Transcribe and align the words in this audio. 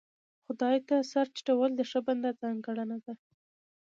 خدای 0.45 0.77
ته 0.87 0.95
سر 1.11 1.25
ټيټول 1.35 1.71
د 1.75 1.81
ښه 1.89 1.99
بنده 2.07 2.31
ځانګړنه 2.41 2.97
ده. 3.05 3.13